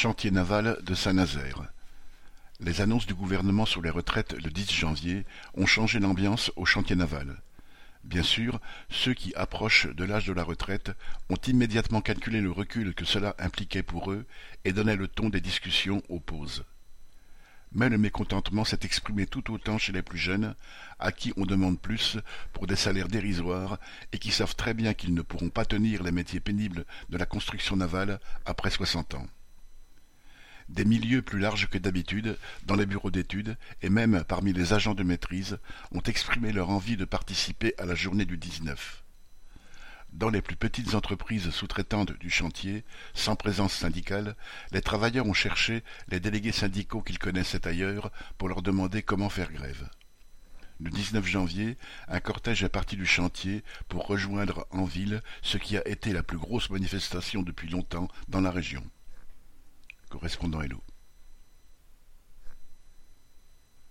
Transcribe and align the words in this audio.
Chantier 0.00 0.30
naval 0.30 0.78
de 0.84 0.94
Saint-Nazaire. 0.94 1.72
Les 2.60 2.80
annonces 2.80 3.08
du 3.08 3.14
gouvernement 3.14 3.66
sur 3.66 3.82
les 3.82 3.90
retraites 3.90 4.32
le 4.34 4.48
10 4.48 4.72
janvier 4.72 5.26
ont 5.54 5.66
changé 5.66 5.98
l'ambiance 5.98 6.52
au 6.54 6.64
chantier 6.64 6.94
naval. 6.94 7.42
Bien 8.04 8.22
sûr, 8.22 8.60
ceux 8.90 9.12
qui 9.12 9.34
approchent 9.34 9.88
de 9.88 10.04
l'âge 10.04 10.26
de 10.26 10.32
la 10.32 10.44
retraite 10.44 10.92
ont 11.30 11.40
immédiatement 11.48 12.00
calculé 12.00 12.40
le 12.40 12.52
recul 12.52 12.94
que 12.94 13.04
cela 13.04 13.34
impliquait 13.40 13.82
pour 13.82 14.12
eux 14.12 14.24
et 14.64 14.72
donnaient 14.72 14.94
le 14.94 15.08
ton 15.08 15.30
des 15.30 15.40
discussions 15.40 16.00
aux 16.08 16.20
pauses. 16.20 16.64
Mais 17.72 17.88
le 17.88 17.98
mécontentement 17.98 18.64
s'est 18.64 18.78
exprimé 18.84 19.26
tout 19.26 19.52
autant 19.52 19.78
chez 19.78 19.90
les 19.90 20.02
plus 20.02 20.16
jeunes, 20.16 20.54
à 21.00 21.10
qui 21.10 21.32
on 21.36 21.44
demande 21.44 21.80
plus 21.80 22.18
pour 22.52 22.68
des 22.68 22.76
salaires 22.76 23.08
dérisoires 23.08 23.80
et 24.12 24.20
qui 24.20 24.30
savent 24.30 24.54
très 24.54 24.74
bien 24.74 24.94
qu'ils 24.94 25.14
ne 25.14 25.22
pourront 25.22 25.50
pas 25.50 25.64
tenir 25.64 26.04
les 26.04 26.12
métiers 26.12 26.38
pénibles 26.38 26.84
de 27.08 27.18
la 27.18 27.26
construction 27.26 27.74
navale 27.74 28.20
après 28.46 28.70
soixante 28.70 29.14
ans. 29.14 29.26
Des 30.68 30.84
milieux 30.84 31.22
plus 31.22 31.38
larges 31.38 31.68
que 31.68 31.78
d'habitude, 31.78 32.36
dans 32.66 32.76
les 32.76 32.84
bureaux 32.84 33.10
d'études 33.10 33.56
et 33.80 33.88
même 33.88 34.22
parmi 34.28 34.52
les 34.52 34.74
agents 34.74 34.94
de 34.94 35.02
maîtrise, 35.02 35.58
ont 35.92 36.02
exprimé 36.02 36.52
leur 36.52 36.68
envie 36.68 36.96
de 36.96 37.06
participer 37.06 37.74
à 37.78 37.86
la 37.86 37.94
journée 37.94 38.26
du 38.26 38.36
19. 38.36 39.02
Dans 40.12 40.30
les 40.30 40.42
plus 40.42 40.56
petites 40.56 40.94
entreprises 40.94 41.50
sous-traitantes 41.50 42.12
du 42.18 42.30
chantier, 42.30 42.84
sans 43.14 43.36
présence 43.36 43.72
syndicale, 43.72 44.36
les 44.72 44.82
travailleurs 44.82 45.26
ont 45.26 45.34
cherché 45.34 45.82
les 46.08 46.20
délégués 46.20 46.52
syndicaux 46.52 47.02
qu'ils 47.02 47.18
connaissaient 47.18 47.66
ailleurs 47.66 48.10
pour 48.36 48.48
leur 48.48 48.62
demander 48.62 49.02
comment 49.02 49.28
faire 49.28 49.52
grève. 49.52 49.88
Le 50.80 50.90
19 50.90 51.26
janvier, 51.26 51.76
un 52.08 52.20
cortège 52.20 52.62
est 52.62 52.68
parti 52.68 52.96
du 52.96 53.06
chantier 53.06 53.64
pour 53.88 54.06
rejoindre 54.06 54.66
en 54.70 54.84
ville 54.84 55.22
ce 55.42 55.58
qui 55.58 55.76
a 55.76 55.86
été 55.88 56.12
la 56.12 56.22
plus 56.22 56.38
grosse 56.38 56.70
manifestation 56.70 57.42
depuis 57.42 57.68
longtemps 57.68 58.08
dans 58.28 58.40
la 58.40 58.50
région. 58.50 58.84
Correspondant 60.28 60.68
Hello. 60.68 60.87